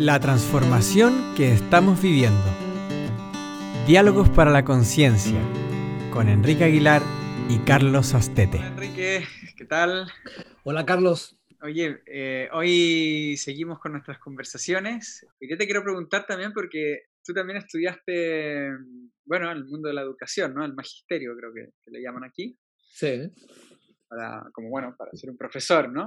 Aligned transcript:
La 0.00 0.18
transformación 0.18 1.34
que 1.36 1.52
estamos 1.52 2.00
viviendo. 2.00 2.46
Diálogos 3.86 4.30
para 4.30 4.50
la 4.50 4.64
conciencia 4.64 5.38
con 6.10 6.30
Enrique 6.30 6.64
Aguilar 6.64 7.02
y 7.50 7.58
Carlos 7.66 8.14
Astete. 8.14 8.56
Hola 8.56 8.68
Enrique, 8.68 9.24
¿qué 9.58 9.66
tal? 9.66 10.10
Hola 10.64 10.86
Carlos. 10.86 11.38
Oye, 11.60 12.00
eh, 12.06 12.48
hoy 12.54 13.36
seguimos 13.36 13.78
con 13.78 13.92
nuestras 13.92 14.18
conversaciones. 14.18 15.26
Y 15.38 15.50
yo 15.50 15.58
te 15.58 15.66
quiero 15.66 15.82
preguntar 15.82 16.24
también 16.26 16.54
porque 16.54 17.02
tú 17.22 17.34
también 17.34 17.58
estudiaste, 17.58 18.70
bueno, 19.26 19.50
en 19.50 19.58
el 19.58 19.66
mundo 19.66 19.88
de 19.88 19.94
la 19.94 20.00
educación, 20.00 20.54
¿no? 20.54 20.64
El 20.64 20.72
magisterio 20.72 21.36
creo 21.36 21.52
que, 21.52 21.74
que 21.82 21.90
le 21.90 22.00
llaman 22.00 22.24
aquí. 22.24 22.58
Sí. 22.90 23.30
Para, 24.08 24.48
como 24.54 24.70
bueno, 24.70 24.94
para 24.96 25.10
ser 25.12 25.28
un 25.28 25.36
profesor, 25.36 25.92
¿no? 25.92 26.06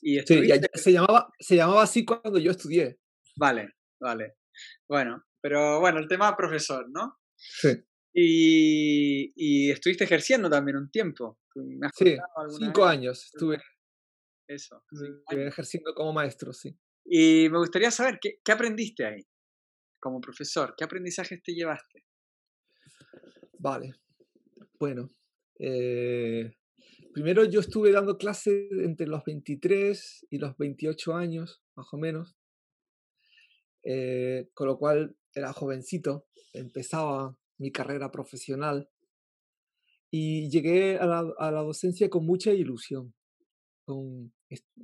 Y 0.00 0.18
sí, 0.20 0.48
se, 0.72 0.92
llamaba, 0.92 1.30
se 1.38 1.56
llamaba 1.56 1.82
así 1.82 2.06
cuando 2.06 2.38
yo 2.38 2.52
estudié. 2.52 2.98
Vale, 3.38 3.74
vale. 4.00 4.36
Bueno, 4.88 5.24
pero 5.40 5.80
bueno, 5.80 5.98
el 5.98 6.08
tema 6.08 6.36
profesor, 6.36 6.88
¿no? 6.90 7.18
Sí. 7.36 7.68
Y, 8.12 9.32
y 9.36 9.70
estuviste 9.70 10.04
ejerciendo 10.04 10.50
también 10.50 10.76
un 10.76 10.90
tiempo. 10.90 11.38
sí, 11.94 12.16
cinco 12.58 12.84
años 12.84 13.24
estuve. 13.26 13.62
Eso. 14.48 14.82
Estuve 14.90 15.46
ejerciendo 15.46 15.94
como 15.94 16.12
maestro, 16.12 16.52
sí. 16.52 16.76
Y 17.04 17.48
me 17.50 17.58
gustaría 17.58 17.90
saber, 17.90 18.18
¿qué, 18.20 18.40
¿qué 18.44 18.52
aprendiste 18.52 19.04
ahí 19.04 19.26
como 20.00 20.20
profesor? 20.20 20.74
¿Qué 20.76 20.84
aprendizajes 20.84 21.42
te 21.42 21.52
llevaste? 21.52 22.04
Vale. 23.58 23.92
Bueno, 24.78 25.12
eh, 25.58 26.52
primero 27.12 27.44
yo 27.44 27.60
estuve 27.60 27.92
dando 27.92 28.16
clases 28.16 28.70
entre 28.72 29.06
los 29.06 29.24
23 29.24 30.26
y 30.30 30.38
los 30.38 30.56
28 30.56 31.14
años, 31.14 31.62
más 31.74 31.86
o 31.92 31.98
menos, 31.98 32.37
eh, 33.90 34.50
con 34.52 34.66
lo 34.66 34.76
cual 34.76 35.16
era 35.34 35.54
jovencito, 35.54 36.26
empezaba 36.52 37.34
mi 37.56 37.72
carrera 37.72 38.10
profesional 38.10 38.90
y 40.10 40.50
llegué 40.50 40.98
a 40.98 41.06
la, 41.06 41.26
a 41.38 41.50
la 41.50 41.62
docencia 41.62 42.10
con 42.10 42.26
mucha 42.26 42.52
ilusión. 42.52 43.14
Con, 43.86 44.34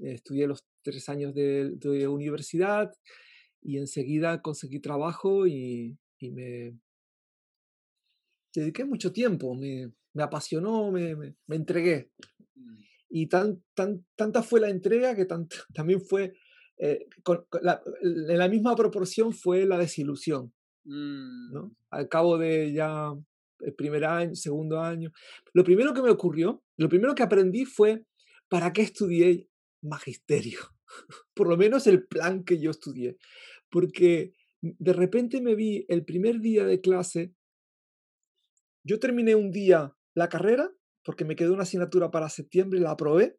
estudié 0.01 0.47
los 0.47 0.65
tres 0.83 1.11
años 1.11 1.35
de, 1.35 1.73
de, 1.77 2.09
universidad 2.09 2.95
y 3.61 3.77
enseguida 3.77 4.41
conseguí 4.41 4.81
trabajo 4.81 5.47
y, 5.47 5.99
y 6.19 6.31
me 6.31 6.79
dediqué 8.55 8.87
mucho 8.87 9.13
tiempo, 9.13 9.55
me, 9.55 9.93
me 10.15 10.23
apasionó, 10.23 10.91
me, 10.91 11.15
me, 11.15 11.35
me, 11.47 11.57
entregué. 11.57 12.11
Y 13.11 13.27
tan, 13.27 13.63
tan, 13.75 14.07
tanta 14.17 14.43
fue 14.43 14.61
la 14.61 14.71
entrega 14.71 15.15
que 15.15 15.27
tan, 15.27 15.47
también 15.75 16.01
fue, 16.01 16.33
eh, 16.79 17.07
con, 17.23 17.45
con 17.49 17.63
la, 17.63 17.83
en 18.03 18.39
la 18.39 18.49
misma 18.49 18.75
proporción 18.75 19.33
fue 19.33 19.67
la 19.67 19.79
desilusión. 19.79 20.53
¿no? 20.85 21.67
Mm. 21.67 21.77
Al 21.91 22.09
cabo 22.09 22.39
de 22.39 22.73
ya 22.73 23.13
el 23.61 23.75
primer 23.75 24.05
año, 24.05 24.35
segundo 24.35 24.81
año. 24.81 25.13
Lo 25.53 25.65
primero 25.65 25.95
que 25.95 26.03
me 26.03 26.11
ocurrió, 26.11 26.63
lo 26.77 26.89
primero 26.89 27.15
que 27.15 27.23
aprendí 27.23 27.65
fue 27.65 28.05
para 28.49 28.73
qué 28.73 28.83
estudié 28.83 29.49
magisterio. 29.83 30.61
Por 31.35 31.49
lo 31.49 31.57
menos 31.57 31.87
el 31.87 32.07
plan 32.07 32.45
que 32.45 32.61
yo 32.61 32.71
estudié. 32.71 33.17
Porque 33.71 34.35
de 34.61 34.93
repente 34.93 35.41
me 35.41 35.55
vi 35.55 35.85
el 35.89 36.05
primer 36.05 36.41
día 36.41 36.65
de 36.65 36.81
clase, 36.81 37.35
yo 38.83 38.99
terminé 38.99 39.35
un 39.35 39.51
día 39.51 39.95
la 40.15 40.29
carrera, 40.29 40.71
porque 41.05 41.25
me 41.25 41.37
quedó 41.37 41.53
una 41.53 41.65
asignatura 41.65 42.11
para 42.11 42.29
septiembre, 42.29 42.81
la 42.81 42.93
aprobé, 42.93 43.39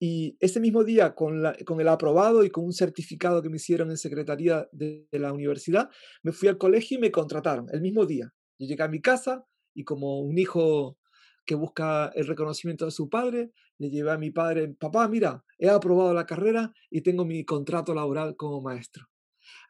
y 0.00 0.36
ese 0.38 0.60
mismo 0.60 0.84
día, 0.84 1.14
con, 1.14 1.42
la, 1.42 1.56
con, 1.66 1.80
el 1.80 1.88
aprobado 1.88 2.44
y 2.44 2.50
con 2.50 2.64
un 2.64 2.72
certificado 2.72 3.42
que 3.42 3.48
me 3.48 3.56
hicieron 3.56 3.90
en 3.90 3.96
secretaría 3.96 4.68
de, 4.70 5.08
de, 5.10 5.18
la 5.18 5.32
universidad, 5.32 5.90
me 6.22 6.32
fui 6.32 6.48
al 6.48 6.58
colegio 6.58 6.98
y 6.98 7.00
me 7.00 7.10
contrataron 7.10 7.66
el 7.72 7.80
mismo 7.80 8.06
día. 8.06 8.32
Yo 8.58 8.68
llegué 8.68 8.82
a 8.82 8.88
mi 8.88 9.00
casa 9.00 9.44
y 9.74 9.84
como 9.84 10.20
un 10.20 10.38
hijo 10.38 10.98
que 11.44 11.54
busca 11.54 12.12
el 12.14 12.26
reconocimiento 12.26 12.84
de 12.84 12.90
su 12.90 13.08
padre, 13.08 13.52
le 13.78 13.90
llevé 13.90 14.10
a 14.10 14.18
mi 14.18 14.30
padre, 14.30 14.68
papá, 14.68 15.08
mira, 15.08 15.44
he 15.58 15.68
aprobado 15.68 16.12
la 16.12 16.26
carrera 16.26 16.72
y 16.90 17.00
tengo 17.00 17.24
mi 17.24 17.44
contrato 17.44 17.94
laboral 17.94 18.36
como 18.36 18.60
maestro. 18.60 19.06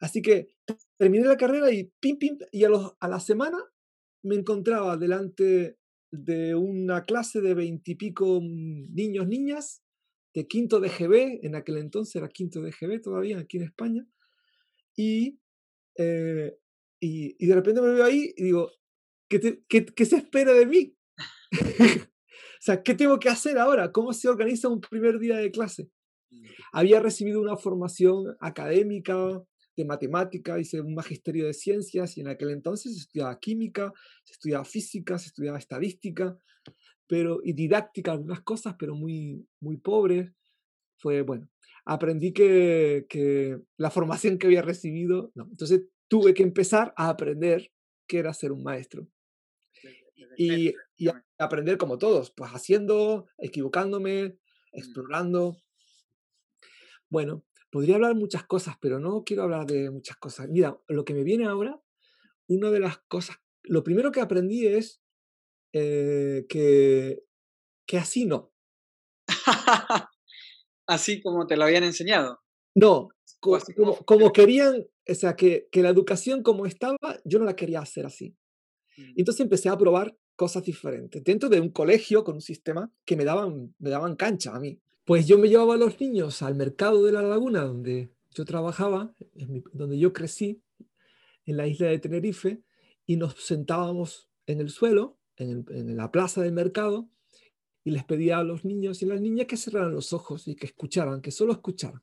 Así 0.01 0.21
que 0.21 0.49
terminé 0.97 1.25
la 1.25 1.37
carrera 1.37 1.71
y 1.71 1.91
pim, 1.99 2.17
pim, 2.17 2.37
y 2.51 2.63
a, 2.65 2.69
los, 2.69 2.95
a 2.99 3.07
la 3.07 3.19
semana 3.19 3.57
me 4.23 4.35
encontraba 4.35 4.97
delante 4.97 5.77
de 6.11 6.55
una 6.55 7.05
clase 7.05 7.39
de 7.39 7.53
veintipico 7.53 8.39
niños, 8.41 9.27
niñas, 9.27 9.81
de 10.39 10.47
quinto 10.47 10.79
de 10.79 10.87
GB, 10.87 11.39
en 11.43 11.55
aquel 11.55 11.77
entonces 11.79 12.15
era 12.15 12.29
quinto 12.29 12.61
de 12.61 12.71
GB 12.71 13.01
todavía 13.01 13.39
aquí 13.39 13.57
en 13.57 13.63
España, 13.63 14.07
y, 14.95 15.37
eh, 15.97 16.57
y, 16.99 17.35
y, 17.37 17.47
de 17.47 17.55
repente 17.55 17.81
me 17.81 17.91
veo 17.91 18.05
ahí 18.05 18.33
y 18.37 18.43
digo, 18.43 18.71
¿qué, 19.27 19.39
te, 19.39 19.63
qué, 19.67 19.85
qué 19.85 20.05
se 20.05 20.15
espera 20.15 20.53
de 20.53 20.65
mí? 20.65 20.95
o 21.51 22.61
sea, 22.61 22.81
¿qué 22.83 22.93
tengo 22.93 23.19
que 23.19 23.27
hacer 23.27 23.57
ahora? 23.57 23.91
¿Cómo 23.91 24.13
se 24.13 24.29
organiza 24.29 24.69
un 24.69 24.79
primer 24.79 25.19
día 25.19 25.35
de 25.35 25.51
clase? 25.51 25.89
Había 26.71 27.01
recibido 27.01 27.41
una 27.41 27.57
formación 27.57 28.37
académica 28.39 29.43
de 29.75 29.85
matemática, 29.85 30.57
hice 30.57 30.79
un 30.79 30.93
magisterio 30.93 31.47
de 31.47 31.53
ciencias 31.53 32.15
y 32.17 32.21
en 32.21 32.29
aquel 32.29 32.51
entonces 32.51 32.93
se 32.93 32.99
estudiaba 33.01 33.37
química, 33.39 33.91
se 34.23 34.33
estudiaba 34.33 34.63
física, 34.63 35.17
se 35.17 35.27
estudiaba 35.27 35.57
estadística, 35.57 36.37
pero, 37.09 37.39
y 37.43 37.53
didáctica, 37.53 38.11
algunas 38.11 38.41
cosas, 38.41 38.75
pero 38.77 38.93
muy, 38.93 39.43
muy 39.59 39.77
pobres. 39.77 40.31
Fue, 40.97 41.23
bueno, 41.23 41.49
aprendí 41.83 42.33
que, 42.33 43.07
que 43.09 43.59
la 43.77 43.89
formación 43.89 44.37
que 44.37 44.45
había 44.45 44.61
recibido, 44.61 45.31
no, 45.33 45.47
entonces 45.49 45.85
tuve 46.07 46.35
que 46.35 46.43
empezar 46.43 46.93
a 46.95 47.09
aprender 47.09 47.71
qué 48.07 48.19
era 48.19 48.31
ser 48.33 48.51
un 48.51 48.63
maestro. 48.63 49.07
Y, 50.37 50.75
y, 50.97 51.09
aprender 51.39 51.79
como 51.79 51.97
todos, 51.97 52.29
pues 52.29 52.51
haciendo, 52.51 53.25
equivocándome, 53.39 54.37
explorando. 54.71 55.57
Bueno, 57.09 57.43
podría 57.71 57.95
hablar 57.95 58.13
muchas 58.13 58.43
cosas, 58.43 58.75
pero 58.79 58.99
no 58.99 59.23
quiero 59.23 59.43
hablar 59.43 59.65
de 59.65 59.89
muchas 59.89 60.17
cosas. 60.17 60.47
Mira, 60.47 60.79
lo 60.87 61.05
que 61.05 61.15
me 61.15 61.23
viene 61.23 61.47
ahora, 61.47 61.81
una 62.47 62.69
de 62.69 62.79
las 62.79 62.99
cosas, 63.07 63.37
lo 63.63 63.83
primero 63.83 64.11
que 64.11 64.21
aprendí 64.21 64.67
es 64.67 65.01
eh, 65.73 66.45
que, 66.49 67.23
que 67.85 67.97
así 67.97 68.25
no. 68.25 68.51
así 70.87 71.21
como 71.21 71.47
te 71.47 71.57
lo 71.57 71.65
habían 71.65 71.83
enseñado. 71.83 72.39
No, 72.75 73.09
como, 73.39 73.59
como, 73.75 73.97
como, 74.05 74.31
querían, 74.33 74.85
o 75.07 75.15
sea, 75.15 75.35
que, 75.35 75.67
que 75.71 75.81
la 75.81 75.89
educación 75.89 76.43
como 76.43 76.65
estaba, 76.65 76.97
yo 77.25 77.39
no 77.39 77.45
la 77.45 77.55
quería 77.55 77.79
hacer 77.79 78.05
así. 78.05 78.35
Entonces 79.15 79.41
empecé 79.41 79.69
a 79.69 79.77
probar 79.77 80.17
cosas 80.35 80.63
diferentes 80.63 81.23
dentro 81.23 81.49
de 81.49 81.59
un 81.59 81.69
colegio 81.69 82.23
con 82.23 82.35
un 82.35 82.41
sistema 82.41 82.91
que 83.05 83.15
me 83.15 83.25
daban, 83.25 83.73
me 83.79 83.89
daban 83.89 84.15
cancha 84.15 84.55
a 84.55 84.59
mí. 84.59 84.81
Pues 85.05 85.27
yo 85.27 85.37
me 85.37 85.49
llevaba 85.49 85.75
a 85.75 85.77
los 85.77 85.99
niños 85.99 86.41
al 86.41 86.55
mercado 86.55 87.03
de 87.03 87.11
la 87.11 87.21
laguna 87.21 87.63
donde 87.63 88.11
yo 88.31 88.45
trabajaba, 88.45 89.13
donde 89.73 89.97
yo 89.97 90.13
crecí, 90.13 90.61
en 91.45 91.57
la 91.57 91.67
isla 91.67 91.87
de 91.87 91.99
Tenerife, 91.99 92.61
y 93.05 93.17
nos 93.17 93.33
sentábamos 93.43 94.29
en 94.45 94.61
el 94.61 94.69
suelo, 94.69 95.18
en, 95.39 95.97
la 95.97 96.11
plaza 96.11 96.41
del 96.41 96.51
mercado, 96.53 97.09
y 97.83 97.91
les 97.91 98.03
pedía 98.03 98.39
a 98.39 98.43
los 98.43 98.65
niños 98.65 99.01
y 99.01 99.05
las 99.05 99.21
niñas 99.21 99.47
que 99.47 99.57
cerraran 99.57 99.93
los 99.93 100.13
ojos 100.13 100.47
y 100.47 100.55
que 100.55 100.67
escucharan, 100.67 101.21
que 101.21 101.31
solo 101.31 101.53
escucharan. 101.53 102.01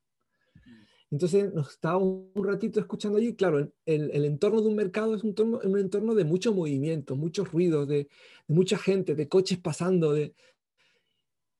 Entonces 1.10 1.52
nos 1.54 1.70
estábamos 1.70 2.24
un 2.34 2.44
ratito 2.44 2.80
escuchando 2.80 3.18
allí. 3.18 3.36
Claro, 3.36 3.60
el, 3.84 4.10
el, 4.10 4.24
entorno 4.24 4.60
de 4.60 4.68
un 4.68 4.74
mercado 4.74 5.14
es 5.14 5.22
un 5.22 5.34
entorno, 5.78 6.14
de 6.14 6.24
mucho 6.24 6.52
movimiento, 6.52 7.14
muchos 7.14 7.52
ruidos, 7.52 7.86
de, 7.86 8.08
mucha 8.48 8.76
gente, 8.76 9.14
de 9.14 9.28
coches 9.28 9.58
pasando. 9.58 10.12
De... 10.12 10.34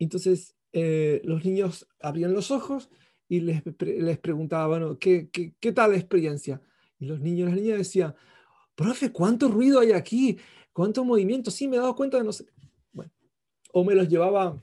Entonces 0.01 0.57
eh, 0.73 1.21
los 1.25 1.45
niños 1.45 1.87
abrían 2.01 2.33
los 2.33 2.51
ojos 2.51 2.91
y 3.29 3.41
les, 3.41 3.63
les 3.81 4.19
preguntaba, 4.19 4.99
¿qué, 4.99 5.29
qué, 5.31 5.55
qué 5.61 5.73
tal 5.73 5.93
la 5.93 5.99
experiencia? 5.99 6.61
Y 6.99 7.07
los 7.07 7.21
niños 7.21 7.49
y 7.49 7.53
las 7.53 7.61
niñas 7.61 7.79
decían, 7.79 8.15
profe, 8.75 9.13
¿cuánto 9.13 9.49
ruido 9.49 9.81
hay 9.81 9.93
aquí? 9.93 10.39
¿Cuánto 10.77 11.07
movimiento? 11.07 11.51
Sí, 11.51 11.69
me 11.69 11.77
he 11.77 11.79
dado 11.79 11.97
cuenta 11.97 12.19
de 12.19 12.25
no 12.25 12.35
sé. 12.35 12.45
Bueno, 12.93 13.11
o 13.73 13.83
me 13.83 13.95
los 13.95 14.11
llevaba 14.11 14.63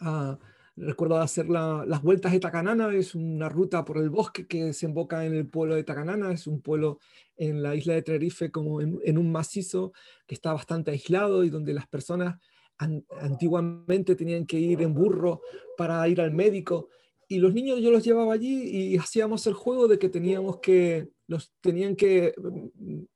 a 0.00 0.36
recuerdo 0.74 1.16
hacer 1.18 1.48
la, 1.48 1.84
las 1.86 2.02
vueltas 2.02 2.32
de 2.32 2.40
Tacanana, 2.40 2.92
es 2.92 3.14
una 3.14 3.48
ruta 3.48 3.84
por 3.84 3.98
el 3.98 4.10
bosque 4.10 4.48
que 4.48 4.64
desemboca 4.64 5.24
en 5.24 5.36
el 5.36 5.48
pueblo 5.48 5.76
de 5.76 5.84
Tacanana, 5.84 6.32
es 6.32 6.48
un 6.48 6.60
pueblo 6.60 6.98
en 7.36 7.62
la 7.62 7.76
isla 7.76 7.94
de 7.94 8.02
Tenerife 8.02 8.50
como 8.50 8.80
en, 8.80 8.98
en 9.04 9.16
un 9.16 9.30
macizo 9.30 9.92
que 10.26 10.34
está 10.34 10.52
bastante 10.52 10.90
aislado 10.90 11.44
y 11.44 11.50
donde 11.50 11.72
las 11.72 11.86
personas 11.86 12.40
an, 12.78 13.04
antiguamente 13.20 14.16
tenían 14.16 14.44
que 14.44 14.58
ir 14.58 14.82
en 14.82 14.92
burro 14.92 15.42
para 15.76 16.08
ir 16.08 16.20
al 16.20 16.32
médico 16.32 16.88
y 17.28 17.38
los 17.38 17.54
niños 17.54 17.78
yo 17.78 17.92
los 17.92 18.02
llevaba 18.02 18.32
allí 18.32 18.64
y 18.64 18.96
hacíamos 18.96 19.46
el 19.46 19.54
juego 19.54 19.86
de 19.86 20.00
que 20.00 20.08
teníamos 20.08 20.58
que 20.58 21.10
los 21.28 21.52
tenían 21.60 21.94
que 21.94 22.34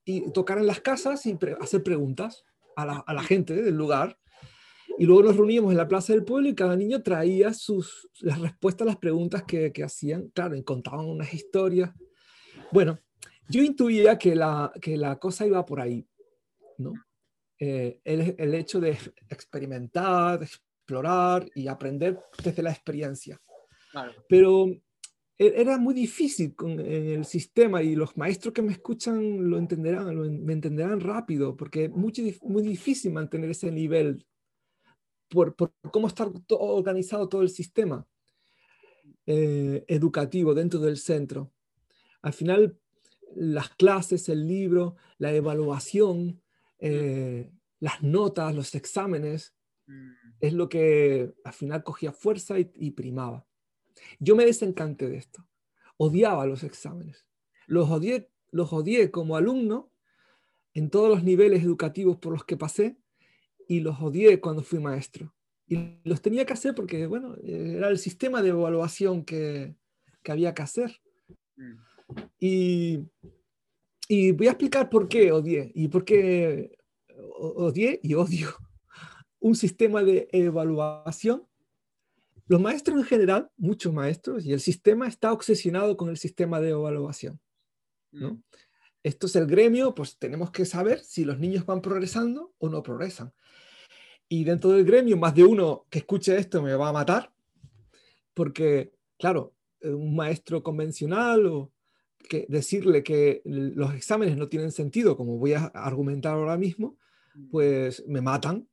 y 0.04 0.30
tocar 0.32 0.58
en 0.58 0.66
las 0.66 0.80
casas 0.80 1.26
y 1.26 1.34
pre, 1.34 1.56
hacer 1.60 1.82
preguntas 1.82 2.44
a 2.76 2.86
la, 2.86 2.98
a 2.98 3.14
la 3.14 3.22
gente 3.22 3.54
del 3.54 3.74
lugar 3.74 4.18
Y 4.98 5.06
luego 5.06 5.22
nos 5.22 5.36
reuníamos 5.36 5.72
en 5.72 5.78
la 5.78 5.88
plaza 5.88 6.12
del 6.12 6.24
pueblo 6.24 6.48
y 6.48 6.54
cada 6.54 6.76
niño 6.76 7.02
traía 7.02 7.52
sus, 7.54 8.08
las 8.20 8.38
respuestas 8.38 8.86
a 8.86 8.90
las 8.90 8.98
preguntas 8.98 9.42
que, 9.44 9.72
que 9.72 9.82
hacían. 9.82 10.28
Claro, 10.28 10.54
y 10.54 10.62
contaban 10.62 11.06
unas 11.06 11.32
historias. 11.32 11.90
Bueno, 12.70 12.98
yo 13.48 13.62
intuía 13.62 14.18
que 14.18 14.34
la, 14.34 14.70
que 14.80 14.96
la 14.96 15.18
cosa 15.18 15.46
iba 15.46 15.64
por 15.64 15.80
ahí, 15.80 16.06
¿no? 16.78 16.92
Eh, 17.58 18.00
el, 18.04 18.34
el, 18.38 18.54
hecho 18.54 18.80
de 18.80 18.98
experimentar, 19.28 20.38
de 20.40 20.46
explorar 20.46 21.48
y 21.54 21.68
aprender 21.68 22.18
desde 22.42 22.62
la 22.62 22.70
experiencia. 22.70 23.40
Claro. 23.92 24.12
Pero 24.28 24.66
era 25.46 25.78
muy 25.78 25.94
difícil 25.94 26.54
con 26.54 26.78
el 26.80 27.24
sistema 27.24 27.82
y 27.82 27.94
los 27.94 28.16
maestros 28.16 28.54
que 28.54 28.62
me 28.62 28.72
escuchan 28.72 29.48
lo 29.48 29.58
entenderán, 29.58 30.14
lo, 30.14 30.24
me 30.24 30.52
entenderán 30.52 31.00
rápido, 31.00 31.56
porque 31.56 31.84
es 31.84 31.90
muy, 31.90 32.12
muy 32.42 32.62
difícil 32.62 33.12
mantener 33.12 33.50
ese 33.50 33.70
nivel 33.70 34.26
por, 35.28 35.54
por 35.54 35.72
cómo 35.90 36.08
está 36.08 36.30
todo, 36.46 36.60
organizado 36.60 37.28
todo 37.28 37.42
el 37.42 37.48
sistema 37.48 38.06
eh, 39.26 39.84
educativo 39.88 40.54
dentro 40.54 40.80
del 40.80 40.98
centro. 40.98 41.52
Al 42.20 42.32
final, 42.32 42.78
las 43.34 43.70
clases, 43.70 44.28
el 44.28 44.46
libro, 44.46 44.96
la 45.18 45.32
evaluación, 45.32 46.42
eh, 46.78 47.50
las 47.80 48.02
notas, 48.02 48.54
los 48.54 48.74
exámenes, 48.74 49.54
mm. 49.86 50.10
es 50.40 50.52
lo 50.52 50.68
que 50.68 51.32
al 51.44 51.52
final 51.52 51.82
cogía 51.82 52.12
fuerza 52.12 52.58
y, 52.58 52.70
y 52.74 52.90
primaba. 52.90 53.46
Yo 54.18 54.36
me 54.36 54.44
desencanté 54.44 55.08
de 55.08 55.16
esto. 55.16 55.46
Odiaba 55.96 56.46
los 56.46 56.62
exámenes. 56.64 57.26
Los 57.66 57.90
odié, 57.90 58.30
los 58.50 58.72
odié 58.72 59.10
como 59.10 59.36
alumno 59.36 59.90
en 60.74 60.90
todos 60.90 61.08
los 61.08 61.22
niveles 61.22 61.62
educativos 61.62 62.16
por 62.16 62.32
los 62.32 62.44
que 62.44 62.56
pasé 62.56 62.96
y 63.68 63.80
los 63.80 64.00
odié 64.00 64.40
cuando 64.40 64.62
fui 64.62 64.78
maestro. 64.78 65.34
Y 65.66 66.00
los 66.04 66.20
tenía 66.20 66.44
que 66.44 66.52
hacer 66.52 66.74
porque, 66.74 67.06
bueno, 67.06 67.36
era 67.42 67.88
el 67.88 67.98
sistema 67.98 68.42
de 68.42 68.50
evaluación 68.50 69.24
que, 69.24 69.74
que 70.22 70.32
había 70.32 70.54
que 70.54 70.62
hacer. 70.62 71.00
Mm. 71.56 71.72
Y, 72.38 73.00
y, 74.08 74.32
voy 74.32 74.48
a 74.48 74.50
explicar 74.50 74.90
por 74.90 75.08
qué 75.08 75.32
odié 75.32 75.72
y 75.74 75.88
por 75.88 76.04
qué 76.04 76.76
odié 77.38 78.00
y 78.02 78.14
odio 78.14 78.48
un 79.42 79.56
sistema 79.56 80.02
de 80.02 80.28
evaluación 80.32 81.46
los 82.46 82.60
maestros 82.60 82.98
en 82.98 83.04
general, 83.04 83.50
muchos 83.56 83.92
maestros, 83.92 84.44
y 84.44 84.52
el 84.52 84.60
sistema 84.60 85.06
está 85.06 85.32
obsesionado 85.32 85.96
con 85.96 86.08
el 86.08 86.16
sistema 86.16 86.60
de 86.60 86.70
evaluación. 86.70 87.40
¿no? 88.10 88.34
Mm. 88.34 88.42
Esto 89.02 89.26
es 89.26 89.36
el 89.36 89.46
gremio, 89.46 89.94
pues 89.94 90.18
tenemos 90.18 90.50
que 90.50 90.64
saber 90.64 91.00
si 91.00 91.24
los 91.24 91.38
niños 91.38 91.66
van 91.66 91.82
progresando 91.82 92.54
o 92.58 92.68
no 92.68 92.82
progresan. 92.82 93.32
Y 94.28 94.44
dentro 94.44 94.70
del 94.70 94.84
gremio, 94.84 95.16
más 95.16 95.34
de 95.34 95.44
uno 95.44 95.86
que 95.90 95.98
escuche 95.98 96.36
esto 96.36 96.62
me 96.62 96.74
va 96.74 96.88
a 96.88 96.92
matar, 96.92 97.32
porque, 98.34 98.92
claro, 99.18 99.54
un 99.82 100.14
maestro 100.14 100.62
convencional 100.62 101.46
o 101.46 101.72
que 102.28 102.46
decirle 102.48 103.02
que 103.02 103.42
los 103.44 103.94
exámenes 103.94 104.36
no 104.36 104.48
tienen 104.48 104.70
sentido, 104.70 105.16
como 105.16 105.38
voy 105.38 105.54
a 105.54 105.66
argumentar 105.66 106.34
ahora 106.34 106.56
mismo, 106.56 106.96
mm. 107.34 107.50
pues 107.50 108.04
me 108.06 108.20
matan, 108.20 108.68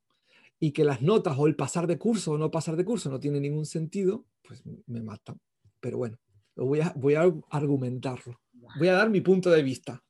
y 0.60 0.72
que 0.72 0.84
las 0.84 1.02
notas 1.02 1.38
o 1.38 1.48
el 1.48 1.56
pasar 1.56 1.88
de 1.88 1.98
curso 1.98 2.34
o 2.34 2.38
no 2.38 2.52
pasar 2.52 2.76
de 2.76 2.86
curso 2.86 3.10
no 3.10 3.20
tiene 3.20 3.40
ningún 3.40 3.66
sentido, 3.66 4.26
pues 4.44 4.62
me 4.88 5.02
matan. 5.02 5.40
Pero 5.80 5.98
bueno, 5.98 6.20
voy 6.56 6.82
a, 6.82 6.94
voy 6.96 7.16
a 7.16 7.32
argumentarlo. 7.50 8.42
Voy 8.78 8.88
a 8.90 8.94
dar 8.94 9.10
mi 9.10 9.22
punto 9.22 9.50
de 9.50 9.64
vista. 9.64 10.04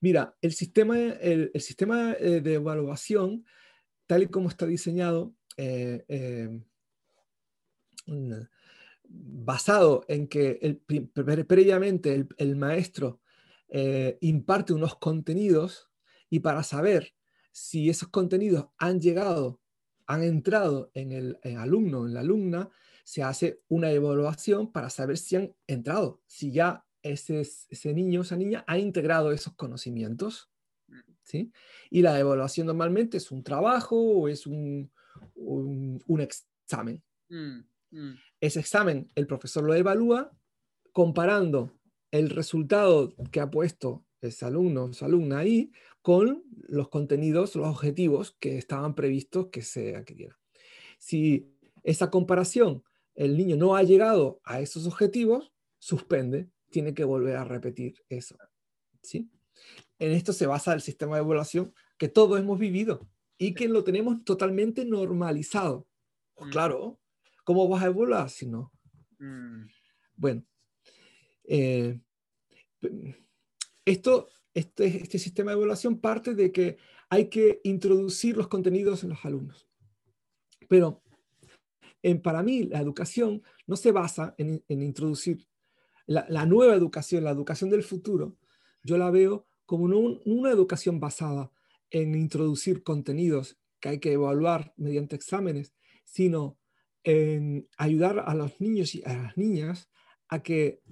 Mira, 0.00 0.34
el 0.40 0.52
sistema, 0.52 0.98
el, 0.98 1.50
sistema 1.60 2.14
eh, 2.18 2.40
de 2.40 2.54
evaluación, 2.54 3.44
tal 4.06 4.22
y 4.22 4.26
como 4.28 4.48
está 4.48 4.66
diseñado, 4.66 5.34
eh, 5.56 6.04
eh, 6.08 6.60
basado 9.04 10.04
en 10.08 10.26
que 10.26 10.80
previamente 11.46 12.26
el 12.36 12.56
maestro 12.56 13.20
imparte 14.20 14.72
unos 14.72 14.96
contenidos 14.96 15.90
y 16.28 16.40
para 16.40 16.62
saber 16.64 17.12
si 17.52 17.90
esos 17.90 18.08
contenidos 18.08 18.66
han 18.78 19.00
llegado, 19.00 19.60
han 20.06 20.22
entrado 20.22 20.90
en 20.94 21.12
el 21.12 21.38
alumno, 21.56 22.06
en 22.06 22.14
la 22.14 22.20
alumna, 22.20 22.70
se 23.04 23.22
hace 23.22 23.60
una 23.68 23.90
evaluación 23.90 24.70
para 24.70 24.88
saber 24.90 25.18
si 25.18 25.36
han 25.36 25.54
entrado, 25.66 26.22
si 26.26 26.52
ya 26.52 26.84
ese, 27.02 27.40
ese 27.40 27.94
niño 27.94 28.20
o 28.20 28.22
esa 28.22 28.36
niña 28.36 28.64
ha 28.66 28.78
integrado 28.78 29.32
esos 29.32 29.54
conocimientos. 29.54 30.50
¿sí? 31.22 31.52
Y 31.90 32.02
la 32.02 32.18
evaluación 32.18 32.66
normalmente 32.66 33.16
es 33.16 33.30
un 33.30 33.42
trabajo 33.42 33.96
o 33.96 34.28
es 34.28 34.46
un, 34.46 34.92
un, 35.34 36.20
examen. 36.20 37.02
Mm, 37.28 37.60
mm. 37.90 38.14
Ese 38.40 38.60
examen 38.60 39.10
el 39.14 39.26
profesor 39.26 39.64
lo 39.64 39.74
evalúa 39.74 40.30
comparando 40.92 41.78
el 42.10 42.30
resultado 42.30 43.14
que 43.30 43.40
ha 43.40 43.50
puesto 43.50 44.04
ese 44.20 44.44
alumno 44.44 44.84
o 44.84 44.90
esa 44.90 45.06
alumna 45.06 45.38
ahí 45.38 45.72
con 46.02 46.44
los 46.68 46.88
contenidos, 46.88 47.56
los 47.56 47.68
objetivos 47.68 48.36
que 48.40 48.56
estaban 48.56 48.94
previstos 48.94 49.48
que 49.48 49.62
se 49.62 49.96
adquirieran. 49.96 50.36
Si 50.98 51.52
esa 51.82 52.10
comparación, 52.10 52.84
el 53.14 53.36
niño 53.36 53.56
no 53.56 53.76
ha 53.76 53.82
llegado 53.82 54.40
a 54.44 54.60
esos 54.60 54.86
objetivos, 54.86 55.52
suspende, 55.78 56.50
tiene 56.70 56.94
que 56.94 57.04
volver 57.04 57.36
a 57.36 57.44
repetir 57.44 57.94
eso. 58.08 58.36
¿sí? 59.02 59.30
En 59.98 60.12
esto 60.12 60.32
se 60.32 60.46
basa 60.46 60.72
el 60.72 60.80
sistema 60.80 61.16
de 61.16 61.22
evaluación 61.22 61.74
que 61.98 62.08
todos 62.08 62.38
hemos 62.40 62.58
vivido 62.58 63.08
y 63.36 63.54
que 63.54 63.68
lo 63.68 63.84
tenemos 63.84 64.24
totalmente 64.24 64.84
normalizado. 64.84 65.86
Pues 66.34 66.48
mm. 66.48 66.52
claro, 66.52 67.00
¿cómo 67.44 67.68
vas 67.68 67.82
a 67.82 67.86
evaluar 67.86 68.30
si 68.30 68.46
no? 68.46 68.72
Mm. 69.18 69.66
Bueno, 70.16 70.44
eh, 71.44 72.00
esto 73.84 74.28
este, 74.54 75.02
este, 75.02 75.18
sistema 75.18 75.52
de 75.52 75.58
evaluación 75.58 76.00
parte 76.00 76.34
de 76.34 76.50
que 76.50 76.78
hay 77.08 77.28
que 77.28 77.60
introducir 77.64 78.36
los 78.36 78.48
contenidos 78.48 79.04
en 79.04 79.10
los 79.10 79.24
alumnos. 79.24 79.68
Pero 80.68 81.02
en, 82.02 82.20
para 82.20 82.42
mí 82.42 82.64
la 82.64 82.80
educación 82.80 83.42
no 83.66 83.76
se 83.76 83.92
basa 83.92 84.34
en, 84.38 84.62
introducir 84.68 85.46
la, 86.06 86.46
nueva 86.46 86.74
educación, 86.74 87.24
la 87.24 87.30
educación 87.30 87.70
del 87.70 87.84
futuro. 87.84 88.36
Yo 88.82 88.98
la 88.98 89.10
veo 89.10 89.46
como 89.66 89.84
una 89.84 90.50
educación 90.50 90.98
basada 90.98 91.52
en 91.90 92.16
introducir 92.16 92.82
contenidos 92.82 93.58
que 93.78 93.90
hay 93.90 94.00
que 94.00 94.12
evaluar 94.12 94.74
mediante 94.76 95.14
exámenes, 95.14 95.74
sino 96.04 96.58
en 97.04 97.68
ayudar 97.76 98.24
a 98.26 98.34
los 98.34 98.60
niños 98.60 98.94
y 98.94 99.02
a 99.04 99.16
las 99.16 99.36
niñas 99.36 99.88
a 100.28 100.42
que 100.42 100.82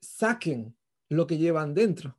saquen 0.00 0.76
lo 1.08 1.26
que 1.26 1.38
llevan 1.38 1.74
dentro 1.74 2.18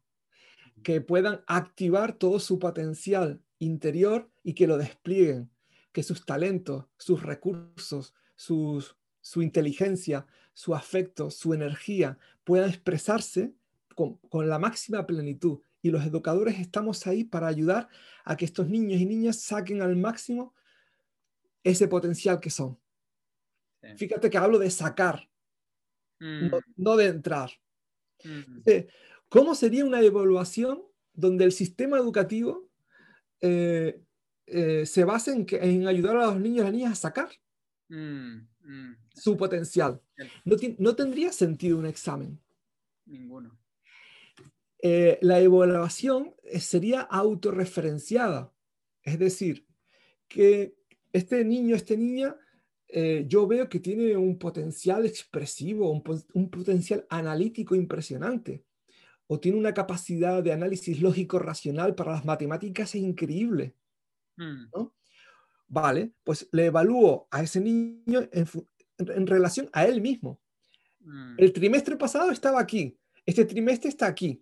que 0.87 1.01
puedan 1.01 1.41
activar 1.47 2.13
todo 2.13 2.39
su 2.39 2.59
potencial 2.59 3.41
interior 3.59 4.31
y 4.41 4.53
que 4.53 4.67
lo 4.67 4.77
desplieguen, 4.77 5.51
que 5.91 6.01
sus 6.01 6.25
talentos, 6.25 6.85
sus 6.95 7.23
recursos, 7.23 8.13
sus, 8.37 8.95
su 9.19 9.41
inteligencia, 9.41 10.27
su 10.53 10.73
afecto, 10.73 11.29
su 11.29 11.53
energía 11.53 12.17
puedan 12.45 12.69
expresarse 12.69 13.53
con, 13.95 14.15
con, 14.29 14.47
la 14.47 14.59
máxima 14.59 15.05
plenitud. 15.05 15.59
Y 15.81 15.91
los 15.91 16.05
educadores 16.05 16.57
estamos 16.57 17.05
ahí 17.05 17.25
para 17.25 17.47
ayudar 17.47 17.89
a 18.23 18.37
que 18.37 18.45
estos 18.45 18.69
niños 18.69 19.01
y 19.01 19.05
niñas 19.05 19.41
saquen 19.41 19.81
al 19.81 19.97
máximo 19.97 20.53
ese 21.65 21.89
potencial 21.89 22.39
que 22.39 22.49
son. 22.49 22.79
Fíjate 23.97 24.29
que 24.29 24.37
hablo 24.37 24.57
de 24.57 24.71
sacar, 24.71 25.29
no, 26.21 26.61
mm. 26.77 26.97
de 26.97 27.05
entrar. 27.07 27.51
Mm. 28.23 28.61
¿Cómo 29.29 29.55
sería 29.55 29.85
una 29.85 30.01
evaluación 30.01 30.83
donde 31.13 31.45
el 31.45 31.51
sistema 31.51 31.97
educativo 31.97 32.69
eh, 33.41 34.01
eh, 34.45 34.85
se 34.85 35.03
base 35.03 35.45
en, 35.61 35.87
ayudar 35.87 36.17
a 36.17 36.27
los 36.27 36.39
niños 36.39 36.59
y 36.59 36.63
las 36.63 36.71
niñas 36.71 36.91
a 36.93 36.95
sacar 36.95 37.29
mm, 37.89 38.37
mm. 38.61 38.97
su 39.13 39.35
potencial? 39.35 40.01
No, 40.45 40.95
tendría 40.95 41.33
sentido 41.33 41.77
un 41.77 41.85
examen. 41.85 42.39
Ninguno. 43.05 43.57
Eh, 44.81 45.17
la 45.21 45.39
evaluación 45.39 46.33
sería 46.59 47.01
autorreferenciada. 47.01 48.53
Es 49.03 49.19
decir, 49.19 49.65
que 50.27 50.75
este 51.11 51.43
niño, 51.43 51.75
esta 51.75 51.95
niña, 51.95 52.35
yo 53.25 53.45
veo 53.47 53.67
que 53.67 53.81
tiene 53.81 54.15
un 54.15 54.39
potencial 54.39 55.05
expresivo, 55.05 55.91
un 55.91 56.49
potencial 56.49 57.05
analítico 57.09 57.75
impresionante 57.75 58.63
o 59.27 59.39
tiene 59.39 59.57
una 59.57 59.73
capacidad 59.73 60.41
de 60.41 60.53
análisis 60.53 61.01
lógico 61.01 61.39
racional 61.39 61.95
para 61.95 62.13
las 62.13 62.25
matemáticas 62.25 62.95
increíble. 62.95 63.75
Mm. 64.37 64.65
Vale, 65.67 66.13
pues 66.23 66.47
le 66.51 66.65
evalúo 66.65 67.27
a 67.29 67.43
ese 67.43 67.59
niño 67.59 68.27
en, 68.31 69.27
relación 69.27 69.69
a 69.73 69.85
él 69.85 70.01
mismo. 70.01 70.39
Mm. 71.01 71.35
El 71.37 71.53
trimestre 71.53 71.97
pasado 71.97 72.31
estaba 72.31 72.59
aquí, 72.59 72.97
este 73.25 73.43
trimestre 73.45 73.89
está 73.89 74.07
aquí, 74.07 74.41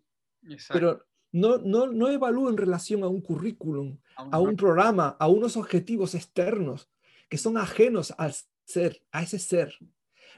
pero 0.69 1.03
no, 1.31 1.57
no, 1.57 1.87
no 1.87 2.09
evalúo 2.09 2.49
en 2.49 2.57
relación 2.57 3.03
a 3.03 3.07
un 3.07 3.21
currículum, 3.21 3.97
a 4.15 4.39
un 4.39 4.55
programa, 4.55 5.17
a 5.19 5.27
unos 5.27 5.57
objetivos 5.57 6.13
externos 6.13 6.89
que 7.29 7.37
son 7.37 7.57
ajenos 7.57 8.13
al 8.17 8.35
ser, 8.65 9.01
a 9.11 9.23
ese 9.23 9.39
ser. 9.39 9.75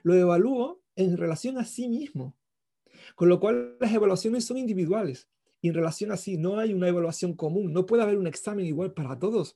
Lo 0.04 0.14
evalúo 0.14 0.82
en 0.96 1.18
relación 1.18 1.58
a 1.58 1.66
sí 1.66 1.88
mismo. 1.90 2.37
Con 3.16 3.30
lo 3.30 3.40
cual 3.40 3.78
las 3.80 3.94
evaluaciones 3.94 4.46
son 4.46 4.58
individuales. 4.58 5.30
Y 5.62 5.70
en 5.70 5.74
relación 5.74 6.12
a 6.12 6.18
sí, 6.18 6.38
no 6.38 6.60
hay 6.60 6.74
una 6.74 6.88
evaluación 6.88 7.36
común. 7.36 7.74
No 7.74 7.86
puede 7.86 8.04
haber 8.04 8.18
un 8.18 8.28
examen 8.28 8.66
igual 8.66 8.94
para 8.94 9.18
todos. 9.18 9.56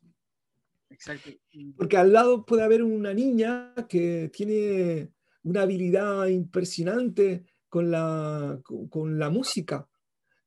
Exacto. 0.89 1.29
Porque 1.77 1.97
al 1.97 2.11
lado 2.11 2.45
puede 2.45 2.63
haber 2.63 2.83
una 2.83 3.13
niña 3.13 3.73
que 3.87 4.29
tiene 4.33 5.11
una 5.43 5.61
habilidad 5.63 6.27
impresionante 6.27 7.45
con 7.69 7.91
la, 7.91 8.59
con, 8.89 9.17
la 9.17 9.29
música. 9.29 9.87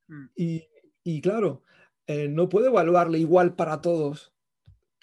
Mm. 0.09 0.25
Y, 0.37 0.65
y 1.03 1.21
claro, 1.21 1.63
eh, 2.07 2.29
no 2.29 2.49
puedo 2.49 2.67
evaluarle 2.67 3.19
igual 3.19 3.55
para 3.55 3.81
todos 3.81 4.35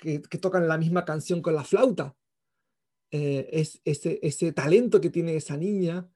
que, 0.02 0.20
tocan 0.20 0.68
la 0.68 0.78
misma 0.78 1.06
canción 1.06 1.42
con 1.42 1.56
la 1.56 1.64
flauta. 1.64 2.16
Eh, 3.12 3.50
es, 3.52 3.82
ese, 3.86 4.20
ese, 4.24 4.52
talento 4.52 5.00
que 5.00 5.10
tiene 5.10 5.36
esa 5.36 5.58
niña, 5.58 6.10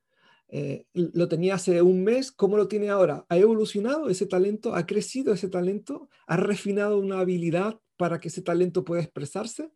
eh, 0.47 0.85
lo 0.93 1.27
tenía 1.27 1.55
hace 1.55 1.81
un 1.81 2.03
mes, 2.03 2.31
¿cómo 2.31 2.57
lo 2.57 2.67
tiene 2.67 2.89
ahora? 2.89 3.25
¿Ha 3.29 3.37
evolucionado 3.37 4.09
ese 4.09 4.25
talento? 4.25 4.75
¿Ha 4.75 4.85
crecido 4.85 5.33
ese 5.33 5.49
talento? 5.49 6.09
¿Ha 6.27 6.37
refinado 6.37 6.99
una 6.99 7.19
habilidad 7.19 7.79
para 7.97 8.19
que 8.19 8.27
ese 8.27 8.41
talento 8.41 8.85
pueda 8.85 9.01
expresarse? 9.01 9.71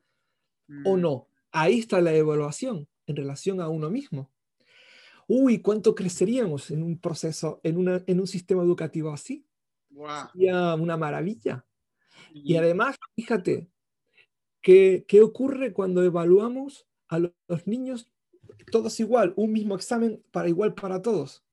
¿O 0.86 0.98
mm. 0.98 1.02
no? 1.02 1.28
Ahí 1.52 1.80
está 1.80 2.02
la 2.02 2.14
evaluación 2.14 2.88
en 3.08 3.16
relación 3.16 3.60
a 3.62 3.70
uno 3.70 3.90
mismo. 3.90 4.32
Uy, 5.28 5.60
¿cuánto 5.62 5.96
creceríamos 5.96 6.72
en 6.72 6.84
un 6.84 7.00
proceso, 7.00 7.60
en, 7.64 7.78
una, 7.78 8.04
en 8.06 8.20
un 8.20 8.28
sistema 8.28 8.64
educativo 8.64 9.12
así? 9.12 9.46
Sería 10.34 10.76
una 10.76 10.98
maravilla. 10.98 11.66
Y 12.34 12.56
además, 12.56 12.96
fíjate, 13.16 13.68
¿qué, 14.62 15.06
¿qué 15.08 15.22
ocurre 15.22 15.74
cuando 15.74 16.04
evaluamos 16.04 16.88
a 17.08 17.20
los 17.20 17.68
niños 17.68 18.08
todos 18.66 19.00
igual, 19.00 19.34
un 19.36 19.52
mismo 19.52 19.76
examen 19.76 20.24
para 20.32 20.50
igual 20.50 20.74
para 20.74 21.02
todos? 21.02 21.44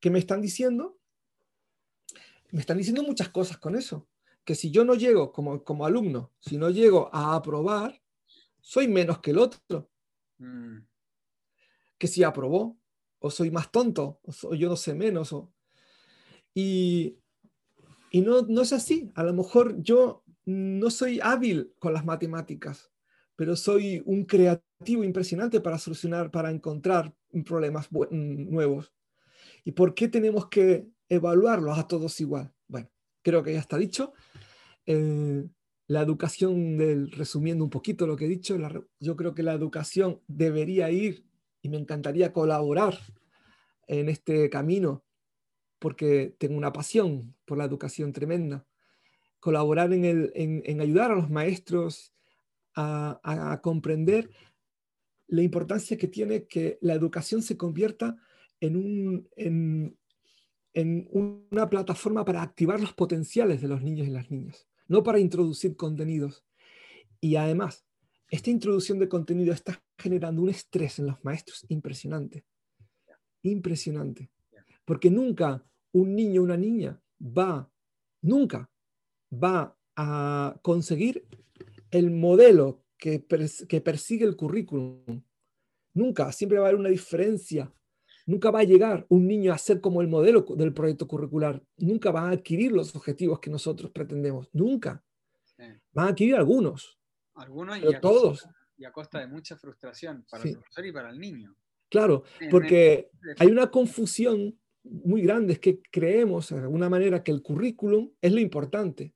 ¿Qué 0.00 0.10
me 0.10 0.18
están 0.18 0.40
diciendo? 0.40 0.98
Me 2.50 2.60
están 2.60 2.78
diciendo 2.78 3.02
muchas 3.02 3.28
cosas 3.28 3.58
con 3.58 3.76
eso. 3.76 4.08
Que 4.44 4.54
si 4.54 4.70
yo 4.70 4.84
no 4.84 4.94
llego 4.94 5.32
como, 5.32 5.62
como 5.62 5.84
alumno, 5.84 6.32
si 6.40 6.56
no 6.56 6.70
llego 6.70 7.10
a 7.12 7.34
aprobar, 7.34 8.00
soy 8.60 8.88
menos 8.88 9.20
que 9.20 9.32
el 9.32 9.38
otro. 9.38 9.90
Mm. 10.38 10.78
Que 11.98 12.06
si 12.06 12.24
aprobó, 12.24 12.78
o 13.18 13.30
soy 13.30 13.50
más 13.50 13.70
tonto, 13.70 14.20
o, 14.22 14.54
yo 14.54 14.68
no 14.68 14.76
sé 14.76 14.94
menos, 14.94 15.32
o, 15.34 15.52
y, 16.54 17.18
no, 18.12 18.42
no 18.42 18.62
es 18.62 18.72
así. 18.72 19.12
A 19.14 19.22
lo 19.22 19.34
mejor 19.34 19.80
yo 19.82 20.24
no 20.46 20.90
soy 20.90 21.20
hábil 21.22 21.74
con 21.78 21.92
las 21.92 22.04
matemáticas, 22.04 22.90
pero 23.36 23.54
soy 23.54 24.02
un 24.06 24.24
creativo 24.24 24.69
impresionante 24.86 25.60
para 25.60 25.78
solucionar, 25.78 26.30
para 26.30 26.50
encontrar 26.50 27.14
problemas 27.44 27.88
nuevos. 27.90 28.92
¿Y 29.64 29.72
por 29.72 29.94
qué 29.94 30.08
tenemos 30.08 30.48
que 30.48 30.88
evaluarlos 31.08 31.78
a 31.78 31.86
todos 31.86 32.20
igual? 32.20 32.52
Bueno, 32.66 32.88
creo 33.22 33.42
que 33.42 33.52
ya 33.52 33.60
está 33.60 33.76
dicho. 33.76 34.12
Eh, 34.86 35.46
la 35.86 36.00
educación, 36.00 36.78
del, 36.78 37.10
resumiendo 37.10 37.64
un 37.64 37.70
poquito 37.70 38.06
lo 38.06 38.16
que 38.16 38.26
he 38.26 38.28
dicho, 38.28 38.56
yo 39.00 39.16
creo 39.16 39.34
que 39.34 39.42
la 39.42 39.52
educación 39.52 40.20
debería 40.28 40.90
ir 40.90 41.26
y 41.62 41.68
me 41.68 41.78
encantaría 41.78 42.32
colaborar 42.32 42.98
en 43.86 44.08
este 44.08 44.48
camino 44.50 45.04
porque 45.80 46.36
tengo 46.38 46.56
una 46.56 46.72
pasión 46.72 47.34
por 47.44 47.58
la 47.58 47.64
educación 47.64 48.12
tremenda. 48.12 48.66
Colaborar 49.40 49.92
en, 49.92 50.04
el, 50.04 50.32
en, 50.34 50.80
ayudar 50.80 51.10
a 51.10 51.16
los 51.16 51.30
maestros 51.30 52.14
a, 52.76 53.58
comprender 53.62 54.30
la 55.30 55.42
importancia 55.42 55.96
que 55.96 56.08
tiene 56.08 56.46
que 56.46 56.78
la 56.82 56.94
educación 56.94 57.42
se 57.42 57.56
convierta 57.56 58.16
en, 58.60 58.76
un, 58.76 59.28
en, 59.36 59.96
en 60.74 61.08
una 61.50 61.70
plataforma 61.70 62.24
para 62.24 62.42
activar 62.42 62.80
los 62.80 62.92
potenciales 62.92 63.60
de 63.60 63.68
los 63.68 63.80
niños 63.82 64.08
y 64.08 64.10
las 64.10 64.30
niñas, 64.30 64.66
no 64.88 65.02
para 65.02 65.20
introducir 65.20 65.76
contenidos. 65.76 66.44
Y 67.20 67.36
además, 67.36 67.84
esta 68.28 68.50
introducción 68.50 68.98
de 68.98 69.08
contenido 69.08 69.52
está 69.52 69.82
generando 69.98 70.42
un 70.42 70.50
estrés 70.50 70.98
en 70.98 71.06
los 71.06 71.24
maestros 71.24 71.64
impresionante. 71.68 72.44
Impresionante. 73.42 74.30
Porque 74.84 75.10
nunca 75.10 75.64
un 75.92 76.14
niño 76.14 76.40
o 76.40 76.44
una 76.44 76.56
niña 76.56 77.00
va, 77.20 77.70
nunca 78.20 78.70
va 79.32 79.76
a 79.96 80.58
conseguir 80.62 81.24
el 81.90 82.10
modelo 82.10 82.79
que, 83.00 83.24
que 83.68 83.80
persigue 83.80 84.24
el 84.24 84.36
currículum. 84.36 85.22
Nunca, 85.94 86.30
siempre 86.30 86.58
va 86.58 86.66
a 86.66 86.68
haber 86.68 86.80
una 86.80 86.90
diferencia. 86.90 87.72
Nunca 88.26 88.50
va 88.50 88.60
a 88.60 88.64
llegar 88.64 89.06
un 89.08 89.26
niño 89.26 89.52
a 89.52 89.58
ser 89.58 89.80
como 89.80 90.02
el 90.02 90.08
modelo 90.08 90.42
del 90.56 90.72
proyecto 90.72 91.08
curricular. 91.08 91.62
Nunca 91.78 92.12
va 92.12 92.28
a 92.28 92.30
adquirir 92.30 92.70
los 92.70 92.94
objetivos 92.94 93.40
que 93.40 93.50
nosotros 93.50 93.90
pretendemos. 93.90 94.48
Nunca. 94.52 95.02
Van 95.92 96.06
a 96.06 96.10
adquirir 96.10 96.36
algunos. 96.36 96.98
Algunos 97.34 97.78
y 97.78 97.94
a 97.94 98.00
todos. 98.00 98.42
Costa, 98.42 98.56
y 98.76 98.84
a 98.84 98.92
costa 98.92 99.18
de 99.18 99.26
mucha 99.26 99.56
frustración 99.56 100.24
para 100.30 100.44
el 100.44 100.52
profesor 100.52 100.86
y 100.86 100.92
para 100.92 101.10
el 101.10 101.18
niño. 101.18 101.56
Claro, 101.88 102.22
porque 102.50 103.10
hay 103.38 103.48
una 103.48 103.70
confusión 103.70 104.56
muy 104.84 105.22
grandes 105.22 105.58
que 105.58 105.82
creemos 105.90 106.50
de 106.50 106.60
alguna 106.60 106.88
manera 106.88 107.22
que 107.24 107.32
el 107.32 107.42
currículum 107.42 108.12
es 108.20 108.32
lo 108.32 108.40
importante. 108.40 109.14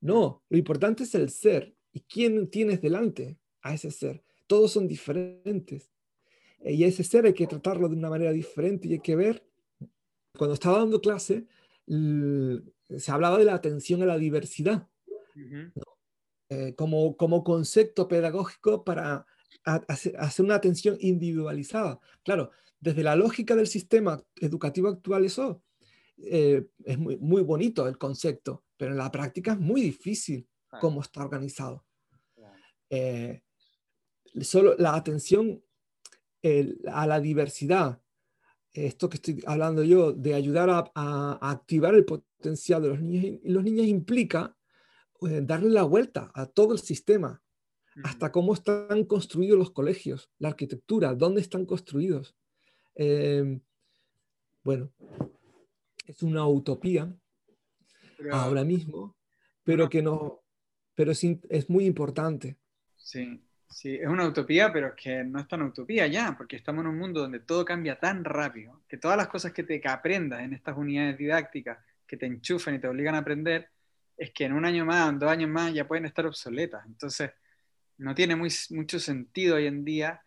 No, 0.00 0.42
lo 0.48 0.56
importante 0.56 1.02
es 1.02 1.14
el 1.14 1.28
ser 1.28 1.75
y 1.96 2.00
quién 2.00 2.50
tienes 2.50 2.82
delante 2.82 3.38
a 3.62 3.72
ese 3.72 3.90
ser. 3.90 4.22
Todos 4.46 4.70
son 4.70 4.86
diferentes. 4.86 5.90
Eh, 6.60 6.74
y 6.74 6.84
ese 6.84 7.02
ser 7.02 7.24
hay 7.24 7.32
que 7.32 7.46
tratarlo 7.46 7.88
de 7.88 7.96
una 7.96 8.10
manera 8.10 8.32
diferente 8.32 8.86
y 8.86 8.92
hay 8.92 9.00
que 9.00 9.16
ver. 9.16 9.42
Cuando 10.36 10.52
estaba 10.52 10.80
dando 10.80 11.00
clase, 11.00 11.46
se 11.86 13.10
hablaba 13.10 13.38
de 13.38 13.46
la 13.46 13.54
atención 13.54 14.02
a 14.02 14.06
la 14.06 14.18
diversidad 14.18 14.86
eh, 16.50 16.74
como, 16.76 17.16
como 17.16 17.42
concepto 17.42 18.08
pedagógico 18.08 18.84
para 18.84 19.24
hacer 19.64 20.44
una 20.44 20.56
atención 20.56 20.98
individualizada. 21.00 21.98
Claro, 22.22 22.50
desde 22.78 23.04
la 23.04 23.16
lógica 23.16 23.56
del 23.56 23.68
sistema 23.68 24.22
educativo 24.38 24.88
actual 24.88 25.24
eso 25.24 25.62
eh, 26.18 26.66
es 26.84 26.98
muy, 26.98 27.16
muy 27.16 27.40
bonito 27.40 27.88
el 27.88 27.96
concepto, 27.96 28.64
pero 28.76 28.90
en 28.92 28.98
la 28.98 29.10
práctica 29.10 29.52
es 29.52 29.58
muy 29.58 29.80
difícil 29.80 30.46
cómo 30.78 31.00
está 31.00 31.22
organizado. 31.22 31.85
Eh, 32.90 33.42
solo 34.40 34.76
la 34.78 34.94
atención 34.94 35.62
a 36.92 37.06
la 37.06 37.20
diversidad, 37.20 38.00
esto 38.72 39.08
que 39.08 39.16
estoy 39.16 39.42
hablando 39.46 39.82
yo, 39.82 40.12
de 40.12 40.34
ayudar 40.34 40.70
a, 40.70 41.38
activar 41.40 41.94
el 41.94 42.04
potencial 42.04 42.82
de 42.82 42.88
los 42.88 43.00
niños 43.00 43.40
y 43.42 43.48
los 43.48 43.64
niños 43.64 43.86
implica 43.86 44.56
eh, 45.22 45.40
darle 45.42 45.70
la 45.70 45.82
vuelta 45.82 46.30
a 46.34 46.46
todo 46.46 46.74
el 46.74 46.78
sistema, 46.78 47.42
hasta 48.04 48.30
cómo 48.30 48.52
están 48.52 49.04
construidos 49.04 49.58
los 49.58 49.70
colegios, 49.70 50.30
la 50.38 50.48
arquitectura, 50.48 51.14
dónde 51.14 51.40
están 51.40 51.64
construidos. 51.64 52.36
Em, 52.94 53.62
bueno, 54.62 54.92
es 56.06 56.22
una 56.22 56.46
utopía 56.46 57.16
ahora 58.30 58.64
mismo, 58.64 59.16
pero 59.64 59.88
que 59.88 60.02
no, 60.02 60.42
pero 60.94 61.12
es, 61.12 61.24
es, 61.48 61.70
muy 61.70 61.86
importante. 61.86 62.58
Sí, 63.06 63.40
sí, 63.68 63.94
es 63.94 64.08
una 64.08 64.26
utopía, 64.26 64.72
pero 64.72 64.88
es 64.88 64.94
que 64.94 65.22
no 65.22 65.38
es 65.38 65.46
tan 65.46 65.62
utopía 65.62 66.08
ya, 66.08 66.34
porque 66.36 66.56
estamos 66.56 66.82
en 66.82 66.88
un 66.88 66.98
mundo 66.98 67.20
donde 67.20 67.38
todo 67.38 67.64
cambia 67.64 68.00
tan 68.00 68.24
rápido, 68.24 68.82
que 68.88 68.96
todas 68.96 69.16
las 69.16 69.28
cosas 69.28 69.52
que 69.52 69.62
te 69.62 69.80
que 69.80 69.88
aprendas 69.88 70.40
en 70.40 70.52
estas 70.52 70.76
unidades 70.76 71.16
didácticas, 71.16 71.78
que 72.04 72.16
te 72.16 72.26
enchufan 72.26 72.74
y 72.74 72.80
te 72.80 72.88
obligan 72.88 73.14
a 73.14 73.18
aprender, 73.18 73.68
es 74.16 74.32
que 74.32 74.46
en 74.46 74.54
un 74.54 74.64
año 74.64 74.84
más, 74.84 75.08
en 75.08 75.20
dos 75.20 75.30
años 75.30 75.48
más, 75.48 75.72
ya 75.72 75.86
pueden 75.86 76.04
estar 76.04 76.26
obsoletas. 76.26 76.84
Entonces, 76.84 77.30
no 77.98 78.12
tiene 78.12 78.34
muy, 78.34 78.52
mucho 78.70 78.98
sentido 78.98 79.54
hoy 79.54 79.68
en 79.68 79.84
día 79.84 80.20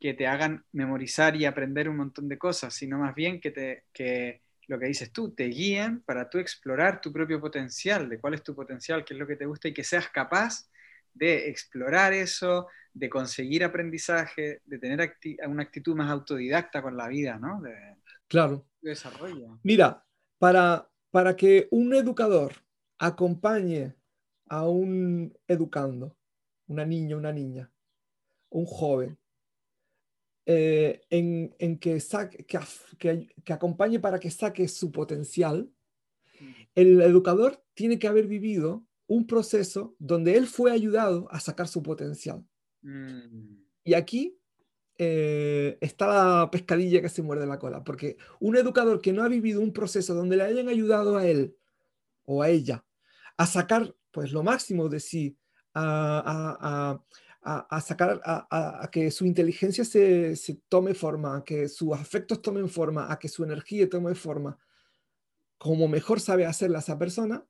que 0.00 0.14
te 0.14 0.26
hagan 0.26 0.64
memorizar 0.72 1.36
y 1.36 1.44
aprender 1.44 1.86
un 1.86 1.98
montón 1.98 2.30
de 2.30 2.38
cosas, 2.38 2.72
sino 2.72 2.96
más 2.96 3.14
bien 3.14 3.42
que, 3.42 3.50
te, 3.50 3.84
que 3.92 4.40
lo 4.68 4.78
que 4.78 4.86
dices 4.86 5.12
tú, 5.12 5.34
te 5.34 5.48
guíen 5.48 6.00
para 6.00 6.30
tú 6.30 6.38
explorar 6.38 7.02
tu 7.02 7.12
propio 7.12 7.38
potencial, 7.42 8.08
de 8.08 8.18
cuál 8.18 8.32
es 8.32 8.42
tu 8.42 8.54
potencial, 8.54 9.04
qué 9.04 9.12
es 9.12 9.20
lo 9.20 9.26
que 9.26 9.36
te 9.36 9.44
gusta 9.44 9.68
y 9.68 9.74
que 9.74 9.84
seas 9.84 10.08
capaz 10.08 10.71
de 11.14 11.48
explorar 11.48 12.12
eso, 12.12 12.66
de 12.92 13.08
conseguir 13.08 13.64
aprendizaje, 13.64 14.60
de 14.64 14.78
tener 14.78 15.14
una 15.46 15.62
actitud 15.62 15.94
más 15.94 16.10
autodidacta 16.10 16.82
con 16.82 16.96
la 16.96 17.08
vida, 17.08 17.38
¿no? 17.38 17.60
De, 17.60 17.74
claro. 18.28 18.66
desarrollo. 18.80 19.58
Mira, 19.62 20.04
para, 20.38 20.88
para 21.10 21.36
que 21.36 21.68
un 21.70 21.94
educador 21.94 22.52
acompañe 22.98 23.94
a 24.48 24.68
un 24.68 25.36
educando, 25.48 26.16
una 26.66 26.84
niña, 26.84 27.16
una 27.16 27.32
niña, 27.32 27.70
un 28.50 28.66
joven, 28.66 29.18
eh, 30.44 31.02
en, 31.08 31.78
que, 31.78 32.00
saque, 32.00 32.44
que, 32.44 33.28
que, 33.44 33.52
acompañe 33.52 34.00
para 34.00 34.18
que 34.18 34.30
saque 34.30 34.66
su 34.66 34.90
potencial 34.90 35.70
el 36.74 37.00
educador 37.02 37.62
tiene 37.74 37.98
que 37.98 38.08
haber 38.08 38.26
vivido 38.26 38.84
un 39.12 39.26
proceso 39.26 39.94
donde 39.98 40.36
él 40.36 40.46
fue 40.46 40.72
ayudado 40.72 41.28
a 41.30 41.38
sacar 41.38 41.68
su 41.68 41.82
potencial. 41.82 42.42
Mm. 42.80 43.58
Y 43.84 43.94
aquí 43.94 44.38
eh, 44.96 45.76
está 45.82 46.06
la 46.06 46.50
pescadilla 46.50 47.02
que 47.02 47.10
se 47.10 47.22
muerde 47.22 47.46
la 47.46 47.58
cola, 47.58 47.84
porque 47.84 48.16
un 48.40 48.56
educador 48.56 49.02
que 49.02 49.12
no 49.12 49.22
ha 49.22 49.28
vivido 49.28 49.60
un 49.60 49.72
proceso 49.72 50.14
donde 50.14 50.36
le 50.36 50.44
hayan 50.44 50.68
ayudado 50.68 51.18
a 51.18 51.26
él 51.26 51.54
o 52.24 52.42
a 52.42 52.48
ella 52.48 52.84
a 53.36 53.46
sacar 53.46 53.94
pues 54.10 54.32
lo 54.32 54.42
máximo 54.42 54.88
de 54.88 55.00
sí, 55.00 55.36
a, 55.74 56.98
sacar 57.82 58.20
a, 58.24 58.88
que 58.90 59.10
su 59.10 59.26
inteligencia 59.26 59.84
se, 59.84 60.36
se, 60.36 60.60
tome 60.68 60.94
forma, 60.94 61.36
a 61.36 61.44
que 61.44 61.68
sus 61.68 61.92
afectos 61.92 62.40
tomen 62.40 62.68
forma, 62.68 63.12
a 63.12 63.18
que 63.18 63.28
su 63.28 63.42
energía 63.44 63.88
tome 63.88 64.14
forma, 64.14 64.58
como 65.58 65.88
mejor 65.88 66.20
sabe 66.20 66.44
hacerla 66.46 66.80
esa 66.80 66.98
persona, 66.98 67.46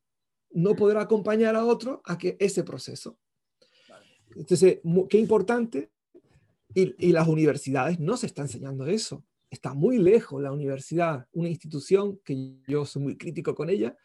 no 0.55 0.75
podrá 0.75 1.03
acompañar 1.03 1.57
a 1.57 1.65
otro 1.65 2.03
a 2.05 2.19
que 2.19 2.37
ese 2.39 2.65
proceso. 2.65 3.19
Entonces, 4.37 4.81
qué 5.09 5.19
importante, 5.19 5.91
y, 6.75 7.13
las 7.13 7.29
universidades 7.29 8.01
no 8.01 8.17
se 8.17 8.27
está 8.27 8.43
enseñando 8.43 8.87
eso. 8.87 9.25
Está 9.51 9.75
muy 9.75 9.99
lejos 9.99 10.43
la 10.43 10.53
universidad, 10.53 11.27
una 11.33 11.49
institución 11.49 12.19
que 12.25 12.55
yo 12.67 12.87
soy 12.87 13.03
muy 13.03 13.17
crítico 13.17 13.55
con 13.55 13.69
ella, 13.69 13.97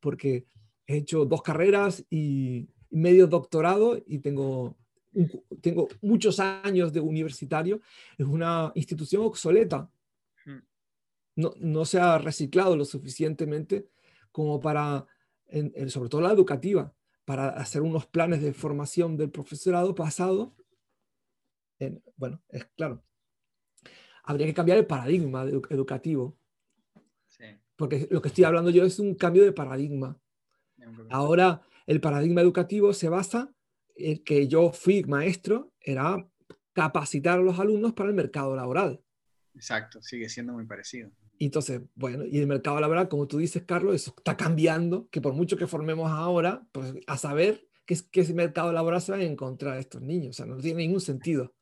porque 0.00 0.46
he 0.86 0.96
hecho 0.96 1.24
dos 1.24 1.42
carreras 1.42 2.04
y 2.10 2.68
medio 2.90 3.26
doctorado 3.26 4.02
y 4.06 4.18
tengo, 4.18 4.76
tengo 5.60 5.88
muchos 6.02 6.40
años 6.40 6.92
de 6.92 7.00
universitario. 7.00 7.80
Es 8.18 8.26
una 8.26 8.72
institución 8.74 9.22
obsoleta. 9.22 9.88
Hmm. 10.44 10.58
No, 11.36 11.54
no 11.60 11.84
se 11.84 12.00
ha 12.00 12.18
reciclado 12.18 12.76
lo 12.76 12.84
suficientemente 12.84 13.88
como 14.32 14.58
para 14.58 15.06
sobre 15.88 16.08
todo 16.08 16.20
la 16.20 16.32
educativa, 16.32 16.94
para 17.24 17.48
hacer 17.48 17.82
unos 17.82 18.06
planes 18.06 18.40
de 18.42 18.52
formación 18.52 19.16
del 19.16 19.30
profesorado 19.30 19.94
pasado, 19.94 20.54
bueno, 22.16 22.42
es 22.48 22.64
claro, 22.76 23.02
habría 24.22 24.46
que 24.46 24.54
cambiar 24.54 24.78
el 24.78 24.86
paradigma 24.86 25.42
educativo. 25.44 26.36
Porque 27.76 28.08
lo 28.10 28.22
que 28.22 28.28
estoy 28.28 28.44
hablando 28.44 28.70
yo 28.70 28.84
es 28.84 28.98
un 28.98 29.14
cambio 29.14 29.44
de 29.44 29.52
paradigma. 29.52 30.18
Ahora 31.10 31.62
el 31.86 32.00
paradigma 32.00 32.40
educativo 32.40 32.92
se 32.92 33.08
basa 33.08 33.52
en 33.94 34.24
que 34.24 34.48
yo 34.48 34.72
fui 34.72 35.04
maestro, 35.04 35.72
era 35.80 36.26
capacitar 36.72 37.38
a 37.38 37.42
los 37.42 37.58
alumnos 37.58 37.92
para 37.92 38.08
el 38.08 38.14
mercado 38.14 38.56
laboral. 38.56 39.02
Exacto, 39.56 40.00
sigue 40.02 40.28
siendo 40.28 40.52
muy 40.52 40.66
parecido. 40.66 41.10
Y 41.38 41.46
entonces, 41.46 41.82
bueno, 41.94 42.24
y 42.24 42.38
el 42.38 42.46
mercado 42.46 42.78
laboral, 42.78 43.08
como 43.08 43.26
tú 43.26 43.38
dices, 43.38 43.64
Carlos, 43.64 43.94
eso 43.94 44.14
está 44.16 44.36
cambiando, 44.36 45.08
que 45.10 45.20
por 45.20 45.32
mucho 45.32 45.56
que 45.56 45.66
formemos 45.66 46.10
ahora, 46.10 46.66
pues 46.72 46.94
a 47.06 47.18
saber 47.18 47.66
qué, 47.86 47.98
qué 48.12 48.20
ese 48.20 48.34
mercado 48.34 48.72
laboral 48.72 49.00
se 49.00 49.12
van 49.12 49.22
a 49.22 49.24
encontrar 49.24 49.78
estos 49.78 50.02
niños, 50.02 50.30
o 50.30 50.36
sea, 50.36 50.46
no 50.46 50.58
tiene 50.58 50.82
ningún 50.82 51.00
sentido. 51.00 51.54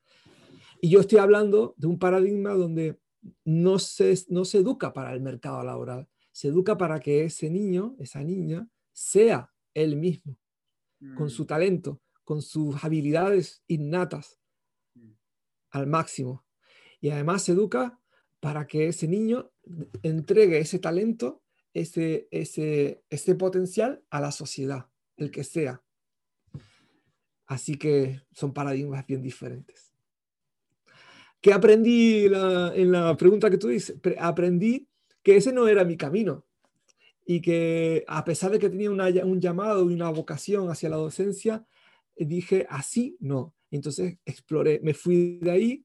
Y 0.80 0.90
yo 0.90 1.00
estoy 1.00 1.18
hablando 1.18 1.74
de 1.78 1.86
un 1.86 1.98
paradigma 1.98 2.50
donde 2.50 3.00
no 3.44 3.78
se, 3.78 4.14
no 4.28 4.44
se 4.44 4.58
educa 4.58 4.92
para 4.92 5.12
el 5.12 5.20
mercado 5.20 5.62
laboral, 5.64 6.08
se 6.32 6.48
educa 6.48 6.76
para 6.76 7.00
que 7.00 7.24
ese 7.24 7.48
niño, 7.48 7.96
esa 7.98 8.22
niña, 8.22 8.68
sea 8.92 9.52
él 9.72 9.96
mismo, 9.96 10.36
con 11.16 11.30
su 11.30 11.44
mm. 11.44 11.46
talento, 11.46 12.02
con 12.24 12.42
sus 12.42 12.82
habilidades 12.84 13.62
innatas 13.66 14.40
mm. 14.94 15.10
al 15.70 15.86
máximo. 15.86 16.43
Y 17.04 17.10
además 17.10 17.42
se 17.42 17.52
educa 17.52 18.00
para 18.40 18.66
que 18.66 18.88
ese 18.88 19.06
niño 19.06 19.52
entregue 20.02 20.56
ese 20.56 20.78
talento, 20.78 21.42
ese, 21.74 22.28
ese, 22.30 23.04
ese 23.10 23.34
potencial 23.34 24.02
a 24.08 24.22
la 24.22 24.32
sociedad, 24.32 24.86
el 25.18 25.30
que 25.30 25.44
sea. 25.44 25.82
Así 27.44 27.76
que 27.76 28.22
son 28.32 28.54
paradigmas 28.54 29.06
bien 29.06 29.20
diferentes. 29.20 29.92
¿Qué 31.42 31.52
aprendí 31.52 32.24
en 32.24 32.92
la 32.92 33.14
pregunta 33.18 33.50
que 33.50 33.58
tú 33.58 33.68
dices? 33.68 34.00
Aprendí 34.18 34.88
que 35.22 35.36
ese 35.36 35.52
no 35.52 35.68
era 35.68 35.84
mi 35.84 35.98
camino 35.98 36.46
y 37.26 37.42
que 37.42 38.02
a 38.08 38.24
pesar 38.24 38.50
de 38.50 38.58
que 38.58 38.70
tenía 38.70 38.90
un 38.90 39.40
llamado 39.42 39.90
y 39.90 39.92
una 39.92 40.08
vocación 40.08 40.70
hacia 40.70 40.88
la 40.88 40.96
docencia, 40.96 41.66
dije, 42.16 42.66
así 42.70 43.18
no. 43.20 43.54
Entonces 43.70 44.16
exploré, 44.24 44.80
me 44.82 44.94
fui 44.94 45.38
de 45.42 45.50
ahí 45.50 45.83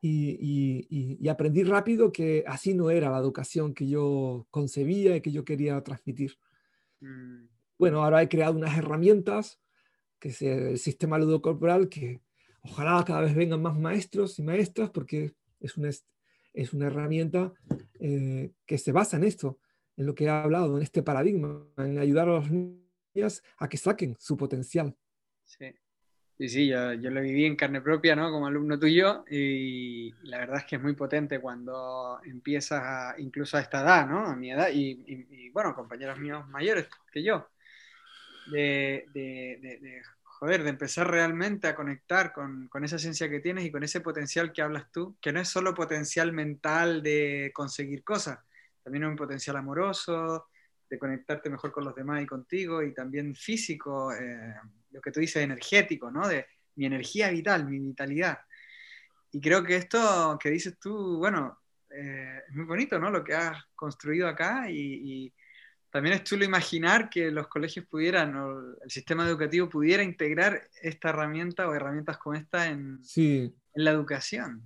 y, 0.00 1.28
aprendí 1.28 1.64
rápido 1.64 2.12
que 2.12 2.44
así 2.46 2.74
no 2.74 2.90
era 2.90 3.10
la 3.10 3.18
educación 3.18 3.74
que 3.74 3.88
yo 3.88 4.46
concebía 4.50 5.16
y 5.16 5.20
que 5.20 5.32
yo 5.32 5.44
quería 5.44 5.80
transmitir. 5.82 6.38
Mm. 7.00 7.46
Bueno, 7.78 8.02
ahora 8.02 8.22
he 8.22 8.28
creado 8.28 8.56
unas 8.56 8.76
herramientas, 8.76 9.60
que 10.18 10.28
es 10.28 10.42
el 10.42 10.78
sistema 10.78 11.18
ludocorporal, 11.18 11.88
que 11.88 12.20
ojalá 12.62 13.04
cada 13.04 13.20
vez 13.20 13.34
vengan 13.34 13.62
más 13.62 13.78
maestros 13.78 14.38
y 14.38 14.42
maestras, 14.42 14.90
porque 14.90 15.34
es 15.60 15.76
una, 15.76 15.90
es 16.52 16.72
una 16.72 16.86
herramienta 16.86 17.52
eh, 18.00 18.52
que 18.64 18.78
se 18.78 18.92
basa 18.92 19.16
en 19.16 19.24
esto, 19.24 19.58
en 19.96 20.06
lo 20.06 20.14
que 20.14 20.24
he 20.24 20.28
hablado, 20.28 20.76
en 20.76 20.82
este 20.82 21.02
paradigma, 21.02 21.66
en 21.76 21.98
ayudar 21.98 22.28
a 22.28 22.36
los 22.36 22.50
niños 22.50 23.42
a 23.58 23.68
que 23.68 23.76
saquen 23.76 24.16
su 24.18 24.36
potencial. 24.36 24.96
Sí. 25.44 25.66
Sí, 26.38 26.50
sí, 26.50 26.68
yo, 26.68 26.92
lo 26.94 27.22
viví 27.22 27.46
en 27.46 27.56
carne 27.56 27.80
propia, 27.80 28.14
¿no? 28.14 28.30
Como 28.30 28.46
alumno 28.46 28.78
tuyo, 28.78 29.24
y 29.30 30.12
la 30.24 30.36
verdad 30.38 30.58
es 30.58 30.64
que 30.66 30.76
es 30.76 30.82
muy 30.82 30.92
potente 30.92 31.40
cuando 31.40 32.20
empiezas 32.24 33.18
incluso 33.18 33.56
a 33.56 33.60
esta 33.60 33.80
edad, 33.80 34.06
¿no? 34.06 34.26
A 34.26 34.36
mi 34.36 34.52
edad, 34.52 34.68
y, 34.70 35.48
bueno, 35.50 35.74
compañeros 35.74 36.18
míos 36.18 36.46
mayores 36.48 36.88
que 37.10 37.22
yo, 37.22 37.48
de, 38.48 39.06
joder, 40.24 40.62
de 40.62 40.70
empezar 40.70 41.10
realmente 41.10 41.68
a 41.68 41.74
conectar 41.74 42.34
con, 42.34 42.68
con, 42.68 42.84
esa 42.84 42.96
esencia 42.96 43.30
que 43.30 43.40
tienes 43.40 43.64
y 43.64 43.70
con 43.70 43.82
ese 43.82 44.02
potencial 44.02 44.52
que 44.52 44.60
hablas 44.60 44.92
tú, 44.92 45.16
que 45.22 45.32
no 45.32 45.40
es 45.40 45.48
solo 45.48 45.74
potencial 45.74 46.34
mental 46.34 47.02
de 47.02 47.50
conseguir 47.54 48.04
cosas, 48.04 48.40
también 48.82 49.04
es 49.04 49.08
un 49.10 49.16
potencial 49.16 49.56
amoroso, 49.56 50.48
de 50.88 50.98
conectarte 50.98 51.48
mejor 51.48 51.72
con 51.72 51.84
los 51.84 51.94
demás 51.94 52.22
y 52.22 52.26
contigo, 52.26 52.82
y 52.82 52.92
también 52.92 53.34
físico. 53.34 54.12
Eh, 54.12 54.54
lo 54.96 55.02
que 55.02 55.12
tú 55.12 55.20
dices, 55.20 55.42
energético, 55.42 56.10
¿no? 56.10 56.26
De 56.26 56.46
mi 56.76 56.86
energía 56.86 57.30
vital, 57.30 57.68
mi 57.68 57.78
vitalidad. 57.78 58.38
Y 59.30 59.40
creo 59.40 59.62
que 59.62 59.76
esto 59.76 60.38
que 60.40 60.50
dices 60.50 60.78
tú, 60.80 61.18
bueno, 61.18 61.58
eh, 61.90 62.40
es 62.48 62.54
muy 62.54 62.64
bonito, 62.64 62.98
¿no? 62.98 63.10
Lo 63.10 63.22
que 63.22 63.34
has 63.34 63.62
construido 63.74 64.26
acá 64.26 64.70
y, 64.70 65.32
también 65.90 66.16
es 66.16 66.24
chulo 66.24 66.44
imaginar 66.44 67.08
que 67.08 67.30
los 67.30 67.48
colegios 67.48 67.86
pudieran, 67.86 68.36
o 68.36 68.74
el 68.82 68.90
sistema 68.90 69.26
educativo 69.26 69.70
pudiera 69.70 70.02
integrar 70.02 70.68
esta 70.82 71.08
herramienta 71.08 71.66
o 71.66 71.74
herramientas 71.74 72.18
como 72.18 72.34
esta 72.34 72.66
en, 72.66 73.00
en 73.16 73.54
la 73.72 73.92
educación. 73.92 74.62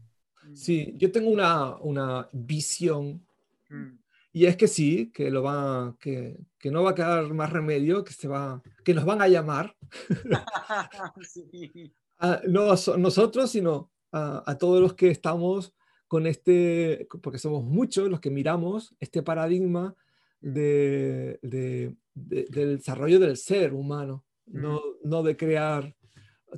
Sí, 0.54 0.92
yo 0.96 1.12
tengo 1.12 1.30
una, 1.30 1.76
una 1.76 2.28
visión 2.32 3.24
mm. 3.68 3.99
Y 4.32 4.46
es 4.46 4.56
que 4.56 4.68
sí, 4.68 5.10
que, 5.12 5.30
lo 5.30 5.42
va, 5.42 5.96
que, 5.98 6.38
que, 6.58 6.70
no 6.70 6.84
va 6.84 6.90
a 6.90 6.94
quedar 6.94 7.34
más 7.34 7.50
remedio, 7.50 8.04
que, 8.04 8.12
se 8.12 8.28
va, 8.28 8.62
que 8.84 8.94
nos 8.94 9.04
van 9.04 9.22
a 9.22 9.28
llamar. 9.28 9.76
no 12.48 12.70
a 12.70 12.76
nosotros, 12.96 13.50
sino 13.50 13.90
a, 14.12 14.42
a, 14.46 14.58
todos 14.58 14.80
los 14.80 14.94
que 14.94 15.10
estamos 15.10 15.74
con 16.06 16.26
este, 16.26 17.08
porque 17.22 17.38
somos 17.38 17.64
muchos 17.64 18.08
los 18.08 18.20
que 18.20 18.30
miramos 18.30 18.94
este 18.98 19.22
paradigma 19.22 19.94
de, 20.40 21.38
de, 21.42 21.94
del 22.14 22.78
desarrollo 22.78 23.20
del 23.20 23.36
ser 23.36 23.74
humano, 23.74 24.24
no, 24.46 24.80
no 25.04 25.22
de 25.22 25.36
crear 25.36 25.94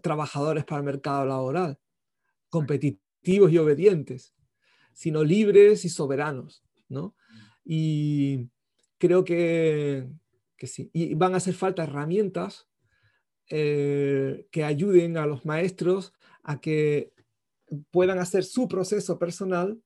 trabajadores 0.03 0.65
para 0.65 0.79
el 0.79 0.87
mercado 0.87 1.27
laboral, 1.27 1.79
competitivos 2.49 3.53
y 3.53 3.59
obedientes, 3.59 4.35
sino 4.95 5.23
libres 5.23 5.85
y 5.85 5.89
soberanos, 5.89 6.65
¿no? 6.89 7.15
Y 7.65 8.49
creo 8.99 9.25
que, 9.25 10.09
que 10.57 10.67
sí. 10.67 10.91
Y 10.93 11.15
van 11.15 11.35
a 11.35 11.39
hacer 11.39 11.55
falta 11.55 11.85
herramientas 11.85 12.69
eh, 13.49 14.47
que 14.51 14.65
ayuden 14.65 15.17
a 15.17 15.27
los 15.27 15.45
maestros 15.45 16.13
a 16.43 16.61
que 16.61 17.13
puedan 17.91 18.19
hacer 18.19 18.45
su 18.45 18.69
proceso 18.69 19.19
personal 19.19 19.81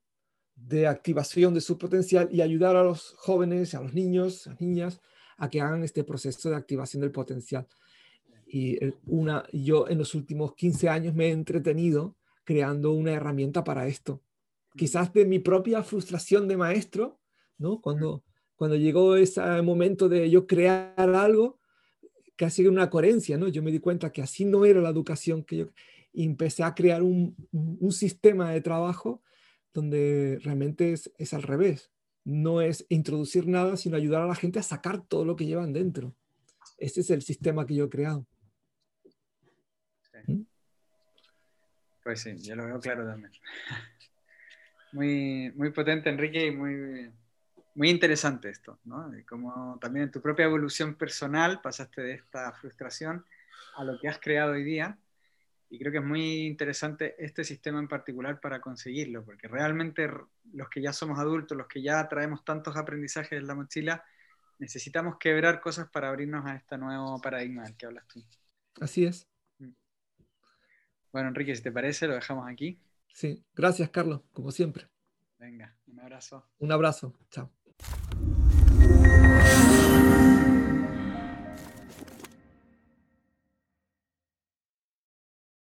de 0.54 0.86
activación 0.86 1.54
de 1.54 1.60
su 1.60 1.78
potencial 1.78 2.28
y 2.32 2.40
ayudar 2.40 2.76
a 2.76 2.82
los 2.82 3.14
jóvenes, 3.18 3.74
a 3.74 3.82
los 3.82 3.92
niños, 3.92 4.46
a 4.46 4.50
las 4.50 4.60
niñas, 4.60 5.00
a 5.36 5.50
que 5.50 5.60
hagan 5.60 5.84
este 5.84 6.02
proceso 6.02 6.48
de 6.48 6.56
activación 6.56 7.02
del 7.02 7.12
potencial. 7.12 7.66
Y 8.46 8.78
una, 9.06 9.44
yo 9.52 9.88
en 9.88 9.98
los 9.98 10.14
últimos 10.14 10.54
15 10.54 10.88
años 10.88 11.14
me 11.14 11.26
he 11.26 11.32
entretenido 11.32 12.16
creando 12.44 12.92
una 12.92 13.12
herramienta 13.12 13.64
para 13.64 13.86
esto. 13.86 14.22
Quizás 14.76 15.12
de 15.12 15.24
mi 15.24 15.38
propia 15.38 15.82
frustración 15.82 16.48
de 16.48 16.56
maestro, 16.56 17.18
¿no? 17.58 17.80
Cuando, 17.80 18.22
cuando 18.56 18.76
llegó 18.76 19.16
ese 19.16 19.40
momento 19.62 20.08
de 20.08 20.30
yo 20.30 20.46
crear 20.46 20.94
algo, 20.98 21.58
casi 22.36 22.66
una 22.66 22.90
coherencia, 22.90 23.38
¿no? 23.38 23.48
Yo 23.48 23.62
me 23.62 23.72
di 23.72 23.78
cuenta 23.78 24.12
que 24.12 24.22
así 24.22 24.44
no 24.44 24.64
era 24.64 24.80
la 24.80 24.90
educación 24.90 25.42
que 25.44 25.56
yo... 25.56 25.66
Y 26.12 26.24
empecé 26.24 26.62
a 26.62 26.74
crear 26.74 27.02
un, 27.02 27.36
un 27.52 27.92
sistema 27.92 28.50
de 28.50 28.62
trabajo 28.62 29.22
donde 29.74 30.38
realmente 30.42 30.92
es, 30.92 31.12
es, 31.18 31.34
al 31.34 31.42
revés. 31.42 31.92
no 32.24 32.62
es 32.62 32.86
introducir 32.88 33.46
nada, 33.46 33.76
sino 33.76 33.96
ayudar 33.96 34.22
a 34.22 34.26
la 34.26 34.34
gente 34.34 34.58
a 34.58 34.62
sacar 34.62 35.06
todo 35.06 35.26
lo 35.26 35.36
que 35.36 35.44
llevan 35.44 35.74
dentro. 35.74 36.14
Ese 36.78 37.02
es 37.02 37.10
el 37.10 37.20
sistema 37.20 37.66
que 37.66 37.74
yo 37.74 37.84
he 37.84 37.90
creado. 37.90 38.26
Pues 42.02 42.20
sí, 42.20 42.36
yo 42.38 42.54
lo 42.54 42.66
veo 42.66 42.80
claro 42.80 43.04
también. 43.04 43.32
Muy, 44.92 45.52
muy 45.56 45.72
potente, 45.72 46.08
Enrique, 46.08 46.46
y 46.46 46.52
muy, 46.52 47.10
muy 47.76 47.90
interesante 47.90 48.48
esto, 48.48 48.80
¿no? 48.84 49.12
Como 49.28 49.78
también 49.78 50.04
en 50.04 50.10
tu 50.10 50.20
propia 50.22 50.46
evolución 50.46 50.94
personal 50.94 51.60
pasaste 51.60 52.00
de 52.02 52.14
esta 52.14 52.50
frustración 52.52 53.24
a 53.76 53.84
lo 53.84 53.98
que 54.00 54.08
has 54.08 54.18
creado 54.18 54.52
hoy 54.52 54.64
día. 54.64 54.98
Y 55.68 55.78
creo 55.78 55.92
que 55.92 55.98
es 55.98 56.04
muy 56.04 56.46
interesante 56.46 57.16
este 57.18 57.44
sistema 57.44 57.78
en 57.78 57.88
particular 57.88 58.40
para 58.40 58.60
conseguirlo, 58.60 59.24
porque 59.24 59.46
realmente 59.46 60.08
los 60.52 60.68
que 60.70 60.80
ya 60.80 60.92
somos 60.92 61.18
adultos, 61.18 61.58
los 61.58 61.66
que 61.66 61.82
ya 61.82 62.08
traemos 62.08 62.44
tantos 62.44 62.76
aprendizajes 62.76 63.38
en 63.38 63.46
la 63.46 63.54
mochila, 63.54 64.02
necesitamos 64.58 65.18
quebrar 65.18 65.60
cosas 65.60 65.90
para 65.90 66.08
abrirnos 66.08 66.46
a 66.46 66.56
este 66.56 66.78
nuevo 66.78 67.20
paradigma 67.20 67.64
del 67.64 67.76
que 67.76 67.86
hablas 67.86 68.06
tú. 68.06 68.24
Así 68.80 69.04
es. 69.04 69.28
Mm. 69.58 69.72
Bueno, 71.12 71.28
Enrique, 71.28 71.54
si 71.54 71.62
te 71.62 71.72
parece, 71.72 72.06
lo 72.06 72.14
dejamos 72.14 72.48
aquí. 72.48 72.80
Sí, 73.12 73.44
gracias, 73.54 73.90
Carlos, 73.90 74.22
como 74.32 74.50
siempre. 74.50 74.88
Venga, 75.38 75.76
un 75.88 76.00
abrazo. 76.00 76.48
Un 76.58 76.72
abrazo, 76.72 77.12
chao. 77.30 77.55
あ! 77.78 79.55